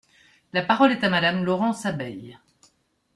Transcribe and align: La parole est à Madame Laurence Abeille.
La 0.51 0.63
parole 0.63 0.93
est 0.93 1.03
à 1.03 1.11
Madame 1.11 1.43
Laurence 1.45 1.85
Abeille. 1.85 2.39